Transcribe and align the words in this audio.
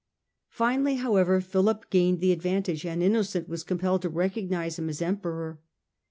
Finally, 0.49 0.95
however, 0.95 1.39
Philip 1.39 1.91
gained 1.91 2.21
the 2.21 2.31
advantage, 2.31 2.87
and 2.87 3.03
Innocent 3.03 3.47
was 3.47 3.63
compelled 3.63 4.01
to 4.01 4.09
recognise 4.09 4.79
him 4.79 4.89
as 4.89 4.99
Emperor. 4.99 5.59